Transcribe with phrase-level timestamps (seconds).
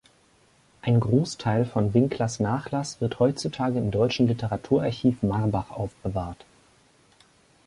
[0.81, 6.43] Ein Großteil von Winklers Nachlass wird heutzutage im Deutschen Literaturarchiv Marbach aufbewahrt.